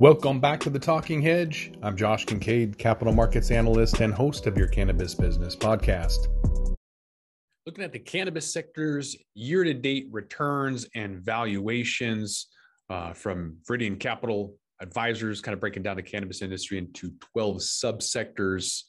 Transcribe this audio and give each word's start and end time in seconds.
Welcome 0.00 0.40
back 0.40 0.60
to 0.60 0.70
the 0.70 0.78
Talking 0.78 1.20
Hedge. 1.20 1.72
I'm 1.82 1.94
Josh 1.94 2.24
Kincaid, 2.24 2.78
capital 2.78 3.12
markets 3.12 3.50
analyst 3.50 4.00
and 4.00 4.14
host 4.14 4.46
of 4.46 4.56
your 4.56 4.66
cannabis 4.66 5.14
business 5.14 5.54
podcast. 5.54 6.28
Looking 7.66 7.84
at 7.84 7.92
the 7.92 7.98
cannabis 7.98 8.50
sector's 8.50 9.14
year 9.34 9.62
to 9.62 9.74
date 9.74 10.06
returns 10.10 10.86
and 10.94 11.20
valuations 11.20 12.46
uh, 12.88 13.12
from 13.12 13.58
Viridian 13.68 14.00
Capital 14.00 14.56
Advisors, 14.80 15.42
kind 15.42 15.52
of 15.52 15.60
breaking 15.60 15.82
down 15.82 15.96
the 15.96 16.02
cannabis 16.02 16.40
industry 16.40 16.78
into 16.78 17.12
12 17.34 17.56
subsectors, 17.56 18.84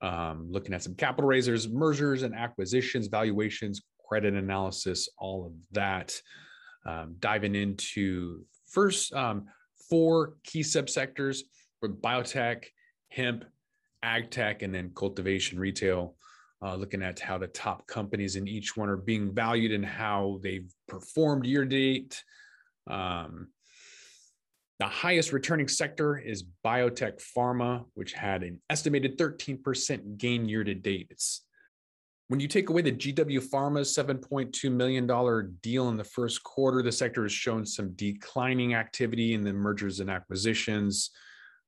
um, 0.00 0.48
looking 0.50 0.74
at 0.74 0.82
some 0.82 0.96
capital 0.96 1.28
raisers, 1.28 1.68
mergers 1.68 2.24
and 2.24 2.34
acquisitions, 2.34 3.06
valuations, 3.06 3.80
credit 4.08 4.34
analysis, 4.34 5.08
all 5.18 5.46
of 5.46 5.52
that. 5.70 6.20
Um, 6.84 7.14
diving 7.20 7.54
into 7.54 8.44
first, 8.66 9.12
um, 9.12 9.46
four 9.92 10.36
key 10.42 10.60
subsectors 10.60 11.40
with 11.82 12.00
biotech, 12.00 12.64
hemp, 13.10 13.44
ag 14.02 14.30
tech, 14.30 14.62
and 14.62 14.74
then 14.74 14.90
cultivation 14.94 15.58
retail. 15.58 16.16
Uh, 16.64 16.76
looking 16.76 17.02
at 17.02 17.20
how 17.20 17.36
the 17.36 17.48
top 17.48 17.86
companies 17.86 18.36
in 18.36 18.48
each 18.48 18.74
one 18.74 18.88
are 18.88 18.96
being 18.96 19.34
valued 19.34 19.70
and 19.70 19.84
how 19.84 20.40
they've 20.42 20.72
performed 20.88 21.44
year 21.44 21.64
to 21.64 21.68
date. 21.68 22.24
Um, 22.88 23.48
the 24.78 24.86
highest 24.86 25.30
returning 25.30 25.68
sector 25.68 26.16
is 26.16 26.42
biotech 26.64 27.22
pharma, 27.36 27.84
which 27.92 28.14
had 28.14 28.44
an 28.44 28.62
estimated 28.70 29.18
13% 29.18 30.16
gain 30.16 30.48
year 30.48 30.64
to 30.64 30.74
date. 30.74 31.08
It's 31.10 31.44
when 32.32 32.40
you 32.40 32.48
take 32.48 32.70
away 32.70 32.80
the 32.80 32.90
GW 32.90 33.46
Pharma's 33.50 33.94
$7.2 33.94 34.72
million 34.72 35.06
deal 35.60 35.90
in 35.90 35.98
the 35.98 36.02
first 36.02 36.42
quarter, 36.42 36.80
the 36.80 36.90
sector 36.90 37.24
has 37.24 37.32
shown 37.32 37.66
some 37.66 37.92
declining 37.92 38.72
activity 38.72 39.34
in 39.34 39.44
the 39.44 39.52
mergers 39.52 40.00
and 40.00 40.08
acquisitions. 40.08 41.10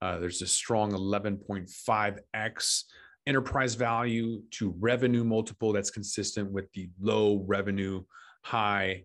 Uh, 0.00 0.18
there's 0.18 0.40
a 0.40 0.46
strong 0.46 0.92
11.5x 0.92 2.82
enterprise 3.26 3.74
value 3.74 4.40
to 4.52 4.74
revenue 4.78 5.22
multiple 5.22 5.70
that's 5.70 5.90
consistent 5.90 6.50
with 6.50 6.72
the 6.72 6.88
low 6.98 7.44
revenue, 7.46 8.02
high 8.40 9.04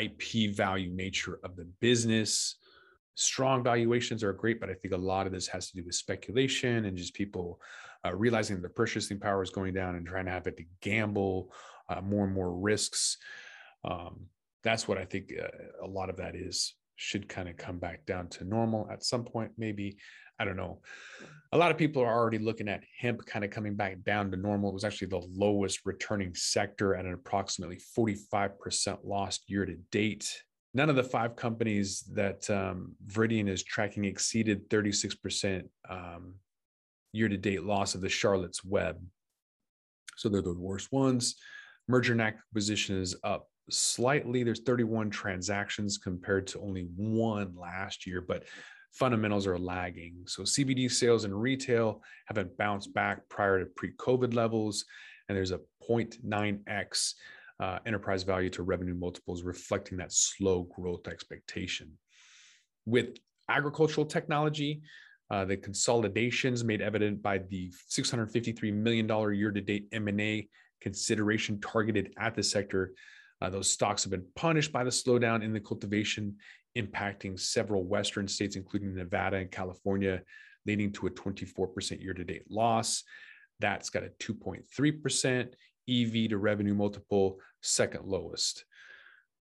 IP 0.00 0.56
value 0.56 0.88
nature 0.88 1.38
of 1.44 1.54
the 1.54 1.66
business. 1.80 2.56
Strong 3.14 3.62
valuations 3.62 4.24
are 4.24 4.32
great, 4.32 4.58
but 4.58 4.70
I 4.70 4.74
think 4.74 4.94
a 4.94 4.96
lot 4.96 5.26
of 5.26 5.34
this 5.34 5.48
has 5.48 5.70
to 5.70 5.76
do 5.76 5.84
with 5.84 5.96
speculation 5.96 6.86
and 6.86 6.96
just 6.96 7.12
people 7.12 7.60
uh, 8.04 8.14
realizing 8.14 8.60
the 8.60 8.68
purchasing 8.68 9.18
power 9.18 9.42
is 9.42 9.50
going 9.50 9.74
down 9.74 9.94
and 9.94 10.06
trying 10.06 10.26
to 10.26 10.30
have 10.30 10.46
it 10.46 10.56
to 10.56 10.64
gamble 10.80 11.52
uh, 11.88 12.00
more 12.00 12.24
and 12.24 12.34
more 12.34 12.52
risks. 12.52 13.18
Um, 13.84 14.26
that's 14.62 14.88
what 14.88 14.98
I 14.98 15.04
think 15.04 15.32
uh, 15.40 15.84
a 15.84 15.86
lot 15.86 16.10
of 16.10 16.16
that 16.16 16.34
is 16.34 16.74
should 16.96 17.28
kind 17.28 17.48
of 17.48 17.56
come 17.56 17.78
back 17.78 18.06
down 18.06 18.28
to 18.28 18.44
normal 18.44 18.88
at 18.90 19.04
some 19.04 19.24
point, 19.24 19.52
maybe. 19.58 19.96
I 20.38 20.44
don't 20.44 20.56
know. 20.56 20.80
A 21.52 21.58
lot 21.58 21.70
of 21.70 21.78
people 21.78 22.02
are 22.02 22.12
already 22.12 22.38
looking 22.38 22.68
at 22.68 22.82
hemp 22.98 23.24
kind 23.24 23.44
of 23.44 23.50
coming 23.50 23.74
back 23.74 24.02
down 24.02 24.30
to 24.30 24.36
normal. 24.36 24.70
It 24.70 24.74
was 24.74 24.84
actually 24.84 25.08
the 25.08 25.26
lowest 25.32 25.80
returning 25.84 26.34
sector 26.34 26.96
at 26.96 27.04
an 27.04 27.12
approximately 27.12 27.78
45% 27.96 28.98
lost 29.04 29.42
year 29.48 29.64
to 29.64 29.76
date. 29.92 30.42
None 30.72 30.90
of 30.90 30.96
the 30.96 31.04
five 31.04 31.36
companies 31.36 32.02
that 32.12 32.50
um, 32.50 32.96
Viridian 33.06 33.48
is 33.48 33.62
tracking 33.62 34.04
exceeded 34.04 34.68
36% 34.70 35.62
um, 35.88 36.34
year 37.14 37.28
to 37.28 37.36
date 37.36 37.64
loss 37.64 37.94
of 37.94 38.00
the 38.00 38.08
Charlotte's 38.08 38.64
Web. 38.64 39.00
So 40.16 40.28
they're 40.28 40.42
the 40.42 40.54
worst 40.54 40.92
ones. 40.92 41.36
Merger 41.88 42.12
and 42.12 42.22
acquisition 42.22 43.00
is 43.00 43.16
up 43.24 43.48
slightly. 43.70 44.42
There's 44.42 44.60
31 44.60 45.10
transactions 45.10 45.98
compared 45.98 46.46
to 46.48 46.60
only 46.60 46.88
one 46.96 47.54
last 47.56 48.06
year, 48.06 48.20
but 48.20 48.44
fundamentals 48.92 49.46
are 49.46 49.58
lagging. 49.58 50.16
So 50.26 50.42
CBD 50.42 50.90
sales 50.90 51.24
and 51.24 51.40
retail 51.40 52.02
haven't 52.26 52.56
bounced 52.56 52.94
back 52.94 53.28
prior 53.28 53.60
to 53.60 53.66
pre 53.66 53.92
COVID 53.92 54.34
levels. 54.34 54.84
And 55.28 55.36
there's 55.36 55.52
a 55.52 55.60
0.9x 55.88 57.14
uh, 57.60 57.78
enterprise 57.86 58.22
value 58.22 58.50
to 58.50 58.62
revenue 58.62 58.94
multiples 58.94 59.42
reflecting 59.42 59.98
that 59.98 60.12
slow 60.12 60.64
growth 60.64 61.06
expectation. 61.08 61.92
With 62.86 63.16
agricultural 63.48 64.06
technology, 64.06 64.82
uh, 65.30 65.44
the 65.44 65.56
consolidations 65.56 66.64
made 66.64 66.82
evident 66.82 67.22
by 67.22 67.38
the 67.38 67.72
$653 67.90 68.72
million 68.72 69.08
year-to-date 69.34 69.88
M&A 69.92 70.48
consideration 70.80 71.60
targeted 71.60 72.12
at 72.18 72.34
the 72.34 72.42
sector. 72.42 72.92
Uh, 73.40 73.50
those 73.50 73.70
stocks 73.70 74.04
have 74.04 74.10
been 74.10 74.26
punished 74.36 74.70
by 74.70 74.84
the 74.84 74.90
slowdown 74.90 75.42
in 75.42 75.52
the 75.52 75.60
cultivation, 75.60 76.36
impacting 76.76 77.38
several 77.38 77.84
Western 77.84 78.28
states, 78.28 78.56
including 78.56 78.94
Nevada 78.94 79.38
and 79.38 79.50
California, 79.50 80.22
leading 80.66 80.92
to 80.92 81.06
a 81.06 81.10
24% 81.10 82.02
year-to-date 82.02 82.50
loss. 82.50 83.02
That's 83.60 83.90
got 83.90 84.04
a 84.04 84.10
2.3% 84.20 85.54
EV 85.88 86.30
to 86.30 86.38
revenue 86.38 86.74
multiple, 86.74 87.38
second 87.62 88.04
lowest. 88.04 88.64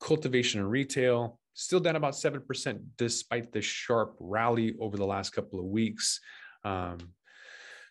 Cultivation 0.01 0.61
and 0.61 0.71
retail, 0.71 1.39
still 1.55 1.81
down 1.81 1.97
about 1.97 2.15
7% 2.15 2.81
despite 2.99 3.53
the 3.53 3.63
sharp 3.63 4.17
rally 4.21 4.75
over 4.81 4.97
the 4.97 5.07
last 5.07 5.31
couple 5.31 5.59
of 5.59 5.67
weeks. 5.67 6.21
Um, 6.65 6.99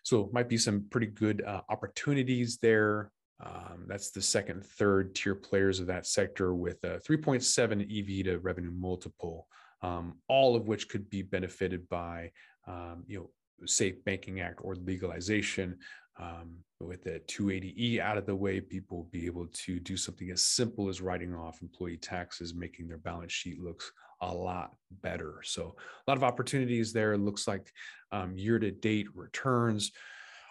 so 0.02 0.28
might 0.32 0.48
be 0.48 0.58
some 0.58 0.86
pretty 0.90 1.06
good 1.06 1.42
uh, 1.42 1.62
opportunities 1.70 2.58
there. 2.58 3.10
Um, 3.44 3.84
that's 3.86 4.10
the 4.10 4.22
second, 4.22 4.64
third 4.64 5.14
tier 5.14 5.34
players 5.34 5.80
of 5.80 5.86
that 5.88 6.06
sector 6.06 6.54
with 6.54 6.84
a 6.84 7.00
3.7 7.08 7.82
EV 7.82 8.24
to 8.26 8.38
revenue 8.38 8.70
multiple, 8.70 9.48
um, 9.82 10.18
all 10.28 10.54
of 10.54 10.68
which 10.68 10.88
could 10.88 11.08
be 11.10 11.22
benefited 11.22 11.88
by, 11.88 12.30
um, 12.68 13.04
you 13.06 13.18
know, 13.18 13.30
Safe 13.66 14.04
Banking 14.04 14.40
Act 14.40 14.60
or 14.62 14.74
legalization. 14.76 15.78
Um, 16.16 16.58
with 16.80 17.04
the 17.04 17.20
280E 17.28 17.98
out 17.98 18.18
of 18.18 18.26
the 18.26 18.36
way, 18.36 18.60
people 18.60 18.98
will 18.98 19.10
be 19.10 19.26
able 19.26 19.46
to 19.46 19.80
do 19.80 19.96
something 19.96 20.30
as 20.30 20.44
simple 20.44 20.88
as 20.88 21.00
writing 21.00 21.34
off 21.34 21.62
employee 21.62 21.96
taxes, 21.96 22.54
making 22.54 22.88
their 22.88 22.98
balance 22.98 23.32
sheet 23.32 23.60
looks 23.60 23.90
a 24.20 24.32
lot 24.32 24.72
better. 25.02 25.40
So 25.42 25.74
a 26.06 26.10
lot 26.10 26.16
of 26.16 26.24
opportunities 26.24 26.92
there. 26.92 27.14
It 27.14 27.18
looks 27.18 27.48
like 27.48 27.72
um, 28.12 28.36
year-to-date 28.36 29.08
returns 29.14 29.92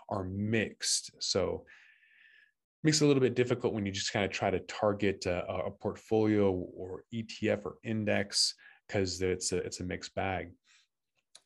are 0.10 0.24
mixed. 0.24 1.12
So 1.20 1.66
makes 2.84 3.02
it 3.02 3.06
a 3.06 3.08
little 3.08 3.22
bit 3.22 3.36
difficult 3.36 3.74
when 3.74 3.86
you 3.86 3.92
just 3.92 4.12
kind 4.12 4.26
of 4.26 4.32
try 4.32 4.50
to 4.50 4.60
target 4.60 5.26
a, 5.26 5.46
a 5.48 5.72
portfolio 5.72 6.52
or 6.52 7.04
ETF 7.14 7.66
or 7.66 7.76
index 7.84 8.56
because 8.88 9.22
it's 9.22 9.54
a 9.54 9.58
it's 9.58 9.80
a 9.80 9.84
mixed 9.84 10.14
bag 10.16 10.52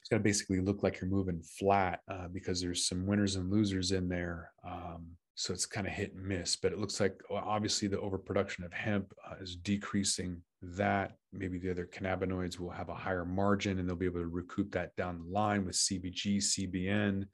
it's 0.08 0.10
going 0.10 0.24
to 0.24 0.30
basically 0.30 0.62
look 0.62 0.84
like 0.84 1.02
you're 1.02 1.10
moving 1.10 1.42
flat 1.42 2.00
uh, 2.10 2.30
because 2.30 2.62
there's 2.62 2.88
some 2.88 3.06
winners 3.06 3.36
and 3.36 3.52
losers 3.52 3.92
in 3.92 4.08
there. 4.08 4.54
Um, 4.66 5.06
so 5.36 5.52
it's 5.52 5.66
kind 5.66 5.86
of 5.86 5.92
hit 5.92 6.14
and 6.14 6.26
miss, 6.26 6.56
but 6.56 6.72
it 6.72 6.80
looks 6.80 7.02
like 7.02 7.20
obviously 7.30 7.90
the 7.90 8.00
overproduction 8.00 8.64
of 8.64 8.72
hemp 8.72 9.14
uh, 9.30 9.36
is 9.42 9.58
decreasing 9.58 10.42
that. 10.62 11.18
Maybe 11.34 11.60
the 11.60 11.70
other 11.70 11.86
cannabinoids 11.86 12.58
will 12.58 12.70
have 12.70 12.88
a 12.88 12.96
higher 12.96 13.26
margin 13.26 13.80
and 13.80 13.90
they'll 13.90 13.98
be 13.98 14.06
able 14.06 14.22
to 14.22 14.28
recoup 14.28 14.72
that 14.72 14.96
down 14.96 15.20
the 15.20 15.30
line 15.30 15.66
with 15.66 15.76
CBG, 15.76 16.38
CBN. 16.38 17.26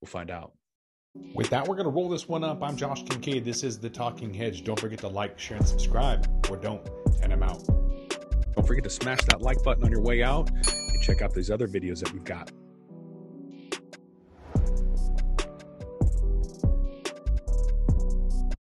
We'll 0.00 0.08
find 0.08 0.32
out. 0.32 0.54
With 1.36 1.50
that, 1.50 1.68
we're 1.68 1.76
going 1.76 1.86
to 1.86 1.92
roll 1.92 2.08
this 2.08 2.26
one 2.26 2.42
up. 2.42 2.64
I'm 2.64 2.76
Josh 2.76 3.04
Kincaid. 3.04 3.44
This 3.44 3.62
is 3.62 3.78
The 3.78 3.90
Talking 3.90 4.34
Hedge. 4.34 4.64
Don't 4.64 4.80
forget 4.80 4.98
to 4.98 5.08
like, 5.08 5.38
share, 5.38 5.58
and 5.58 5.68
subscribe, 5.68 6.26
or 6.50 6.56
don't, 6.56 6.84
and 7.22 7.32
I'm 7.32 7.44
out. 7.44 7.64
Don't 7.64 8.66
forget 8.66 8.82
to 8.82 8.90
smash 8.90 9.20
that 9.28 9.40
like 9.40 9.62
button 9.62 9.84
on 9.84 9.92
your 9.92 10.02
way 10.02 10.24
out 10.24 10.50
check 11.06 11.22
out 11.22 11.32
these 11.32 11.52
other 11.52 11.68
videos 11.68 12.00
that 12.00 12.12
we've 12.12 12.24
got. 12.24 12.50